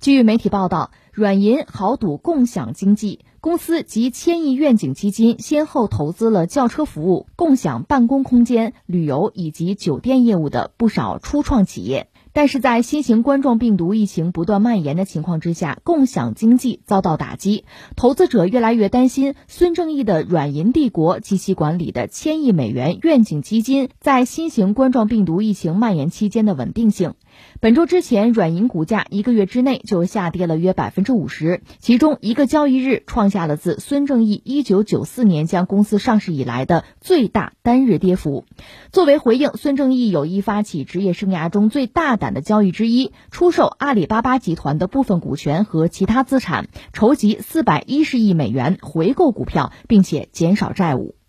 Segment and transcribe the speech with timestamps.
[0.00, 12.08] 据媒体报道，软银豪赌共享经济，公司及千亿愿景基金先后投资了轿车服务、共享办公空间、旅游以及酒店业务的不少初创企业。
[12.32, 17.64] 但是在新型冠状病毒疫情不断蔓延的情况之下，共享经济遭到打击，
[17.94, 27.14] 投资者越来越担心孙正义的软银帝国及其管理的千亿美元愿景基金在新型冠状病毒疫情蔓延期间的稳定性。
[27.60, 38.44] 本周之前，软银股价一个月之内就下跌了约百分之五十，其中一个交易日创下了自孙正义一九九四年将公司上市以来的最大单日跌幅。
[38.92, 51.19] 作为回应，孙正义有意发起职业生涯中最大胆的交易之一，出售阿里巴巴集团的部分股权和其他资产，筹集四百一十亿美元回购股票，并且减少债务。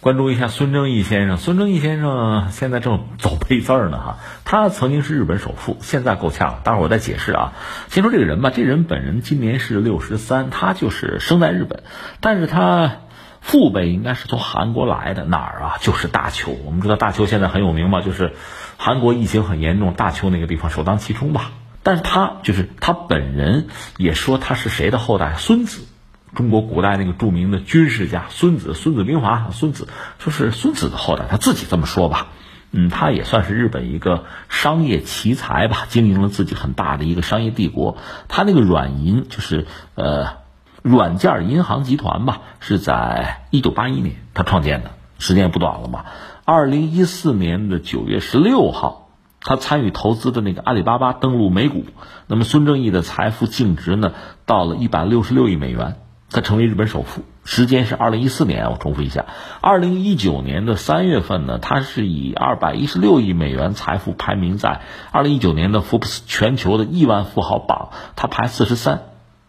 [0.00, 1.36] 关注一下孙正义先生。
[1.36, 4.18] 孙正义先生现在正走背字儿呢，哈。
[4.44, 6.60] 他曾经是日本首富，现在够呛。
[6.64, 7.52] 待会儿我再解释啊。
[7.88, 11.82] 先说这个人吧，这人本人今年是六十三，他就是生在日本，
[12.20, 12.98] 但是他
[13.40, 15.76] 父辈应该是从韩国来的，哪儿啊？
[15.80, 16.52] 就是大邱。
[16.64, 18.32] 我们知道大邱现在很有名嘛，就是
[18.76, 21.50] 韩国疫情很严重，大邱那个地方首当其冲吧。
[21.82, 25.86] 但是他就是他本人也说他是谁的后代，孙子。
[26.34, 32.28] 中国古代那个著名的军事家孙子，孙子兵法，孙子说是孙子的后代，他自己这么说吧。
[32.70, 37.96] 嗯，他也算是日本一个商业奇才吧，经营了自己很大的一个商业帝国。
[38.28, 40.36] 他那个软银就是呃
[40.82, 46.04] 软件银行集团吧，是在一九八一年他创建的，时间也不短了嘛。
[46.44, 49.08] 二零一四年的九月十六号，
[49.40, 51.86] 他参与投资的那个阿里巴巴登陆美股。
[52.26, 54.12] 那么孙正义的财富净值呢，
[54.44, 55.96] 到了一百六十六亿美元。
[56.30, 58.70] 他成为日本首富，时间是二零一四年。
[58.70, 59.24] 我重复一下，
[59.62, 69.04] 二零一九年的三月份呢，他是以二百一十六亿美元财富排名在二零一九年的福布斯全球的亿万富豪榜，他排四十三，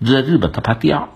[0.00, 1.10] 在日本他排第二，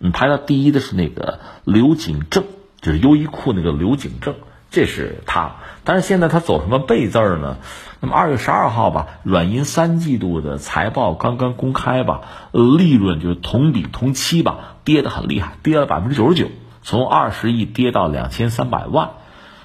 [0.00, 2.44] 嗯，排到第一的是那个刘景正，
[2.80, 4.34] 就是优衣库那个刘景正，
[4.70, 5.56] 这是他。
[5.84, 7.58] 但是现在他走什么背字儿呢？
[8.00, 12.22] 那么二月十二号吧，软银三季度的财报刚刚公开吧，
[12.52, 14.72] 利润就是同比同期吧。
[14.86, 16.48] 跌得很厉害，跌了百分之九十九，
[16.82, 19.10] 从二十亿跌到两千三百万。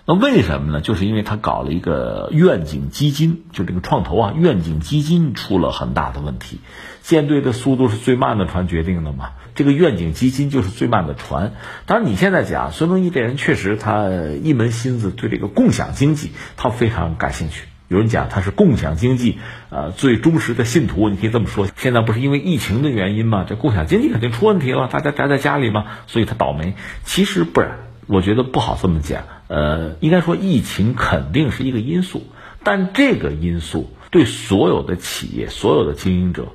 [0.05, 0.81] 那为什么呢？
[0.81, 6.59] 就是因为他搞了一个愿景基金，就这个创投啊，愿景基金出了很大的问题。
[7.03, 11.53] 舰队的速度是最慢的船决定的嘛，这个愿景基金就是最慢的船。
[11.85, 14.09] 当然，你现在讲孙正义这人，确实他
[14.43, 17.67] 一门心思对这个共享经济，他非常感兴趣。
[17.91, 19.38] 有人讲他是共享经济，
[19.69, 21.68] 呃，最忠实的信徒，你可以这么说。
[21.75, 23.46] 现在不是因为疫情的原因吗？
[23.46, 26.75] 这共享经济肯定出问题了，大家宅在家里嘛，所以他倒霉。
[27.03, 27.72] 其实不然，
[28.07, 29.24] 我觉得不好这么讲。
[29.50, 32.25] 呃，应该说疫情肯定是一个因素，
[32.63, 36.47] 但这个因素对所有的企业、所有的经营者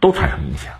[0.00, 0.74] 都产生影响，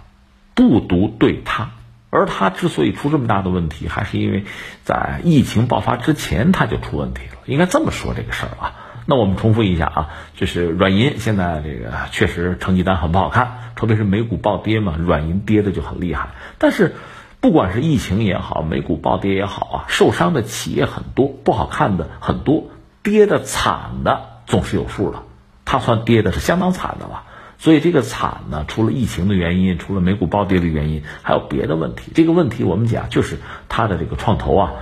[0.55, 1.71] 不独对他。
[2.11, 4.45] 而他之所以出这么大的问题，还是因为
[4.83, 7.39] 在疫情爆发之前他就出问题了。
[7.47, 8.84] 应该这么说这个事儿啊。
[9.07, 16.31] 那我们重复一下啊，就是软银现在这个确实成绩单很不好看，特别是美股暴跌嘛，软银跌的就很厉害。
[16.59, 16.95] 但是，
[17.41, 22.65] 不管是疫情也好，美股暴跌也好啊，受伤的企业很多，不好看的很多，
[23.03, 25.23] 跌的惨的总是有数的。
[25.67, 27.25] 它算跌的是相当惨的了。
[27.59, 32.13] 所以这个惨呢，除了疫情的原因，除了美股暴跌的原因，还有别的问题。
[32.15, 33.39] 这个问题我们讲就是
[33.69, 34.73] 它的这个创投啊，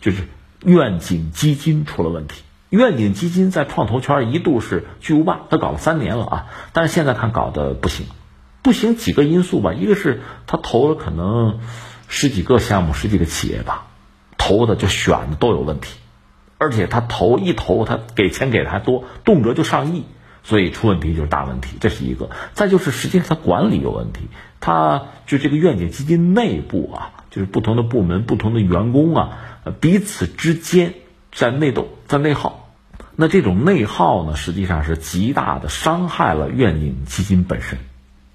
[0.00, 0.22] 就是
[0.64, 2.42] 愿景基金出了问题。
[2.74, 8.06] 愿景基金在创投圈一度是巨无霸，他搞了三年了啊，但是现在看搞的不行，
[8.62, 11.60] 不行几个因素吧，一个是他投了可能
[12.08, 13.86] 十几个项目、十几个企业吧，
[14.38, 15.98] 投的就选的都有问题，
[16.58, 20.04] 而且他投一投他给钱给的还多，动辄就上亿，
[20.42, 22.30] 所以出问题就是大问题，这是一个。
[22.54, 29.38] 再就是实际上他管理有问题，他就这个愿景基金内部啊，就是不同的部门、不同的员工啊，
[29.80, 30.94] 彼此之间
[31.30, 32.63] 在内斗、在内耗。
[33.16, 37.78] 那这种内耗呢，实际上是极大的伤害了愿景基金本身，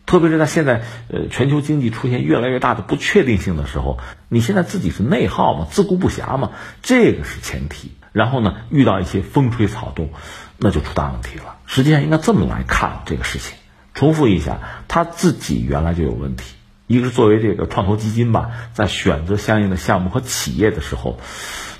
[0.06, 3.99] 特别是在现在呃全球经济出现越来越大的不确定性的时候，
[4.29, 7.91] 你现在自己是内耗嘛，自顾不暇嘛，这个是前提。
[8.11, 10.09] 然后呢，遇到一些风吹草动，
[10.58, 11.58] 那就出大问题了。
[11.67, 13.55] 实际上应该这么来看这个事情。
[13.93, 16.55] 重复一下，他自己原来就有问题，
[16.87, 21.20] 一个是作为这个创投基金吧，在选择相应的项目和企业的时候，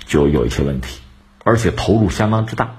[0.06, 1.00] 就有一些问题，
[1.42, 2.76] 而且投入相当之大。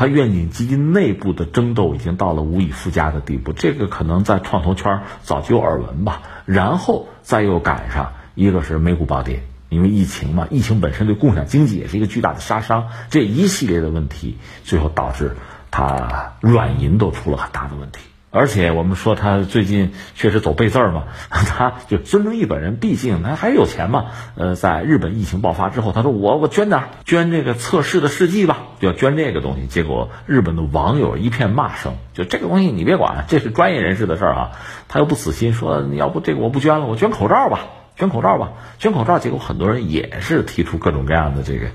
[0.00, 6.22] 他愿景基金内部的争斗已经到了无以复加的地步，这个可能在创投圈早就有耳闻吧。
[6.46, 12.88] 然后再又赶上一个是美股暴跌，因为疫情嘛，疫情本身对共享经济也是一个巨大的杀伤。
[13.10, 15.36] 这一系列的问题，最后导致
[15.70, 17.98] 他软银都出了很大的问题。
[18.32, 24.06] 而且我们说他最近确实走背字儿嘛， 他就孙正义本人，毕竟他还有钱嘛。
[24.36, 29.66] 呃，在日本疫情爆发之后，他说我我捐点儿，捐这个测试的试剂吧，就要捐这个东西。
[29.66, 34.50] 结果日本的网友一片骂声，就这个东西你别管，这是专业人士的事儿啊。
[34.86, 37.60] 他又不死心，说要不这个我不捐了，我捐口罩吧，
[38.00, 39.18] 捐口罩吧，捐口罩。
[39.18, 41.68] 结果很多人也是提出各种各样的这个。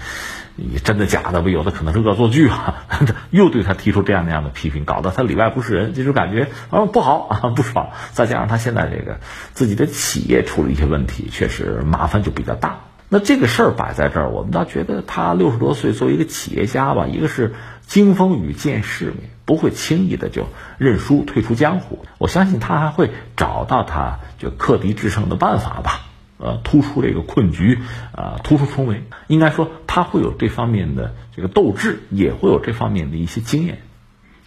[0.58, 1.42] 你真的假的？
[1.42, 2.86] 不有的可能是恶作剧啊！
[3.30, 7.90] 又对他提出这样那样的批评，搞得他里外不是人，这种感觉啊不好啊不爽。
[8.14, 9.20] 再加上他现在这个
[9.52, 12.80] 自己的企业出了一些问题，确实麻烦就比较大。
[13.10, 17.54] 那这个事儿摆在这儿，我们倒觉得他六十多岁作为一个企业家吧，一个是
[17.86, 22.06] 经风雨见世面，不会轻易的就认输退出江湖。
[22.18, 26.05] 我相信他还会找到他就克敌制胜的办法吧。
[26.38, 27.80] 呃，突出这个困局，
[28.12, 33.80] 啊，突出重围，应该说他会有这方面的这个斗志，也会有这方面的一些经验。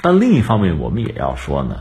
[0.01, 1.81] 但另一方面，我们也要说呢，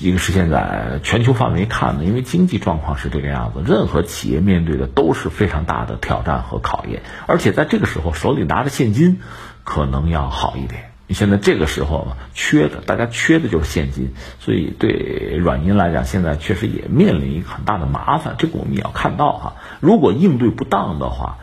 [0.00, 9.20] 一个是现在全球范围看呢，因为经济状况是这个样子，任何企业面对的都是非常大的挑战和考验，而且在这个时候手里拿着现金，
[9.64, 10.87] 可能要好一点。
[11.08, 18.36] 你现在这个时候嘛，缺的大家缺的就是现金，所以对软银来讲，现在确实也面临一个很大的麻烦。
[18.38, 21.38] 这个我们也要看到哈，如果应对不当的话，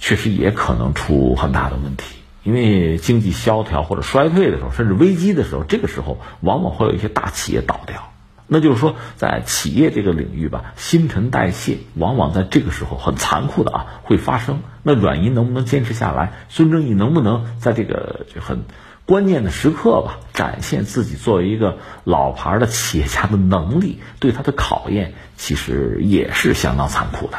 [0.00, 2.16] 确实也可能出很大的问题。
[2.42, 8.12] 因为经济萧条或者衰退的时候，甚至危机的时候，这个时候往往会有一些大企业倒掉。
[8.46, 14.60] 那就是说，在企业这个领域吧，新陈代谢往往在这个时候很残酷的啊会发生。
[14.84, 16.32] 那软银能不能坚持下来？
[16.48, 18.64] 孙正义能不能在这个就很？
[19.06, 27.38] 关键的时刻吧，展现自己作为一个老牌的企业家的能力，对他的考验其实也是相当残酷的。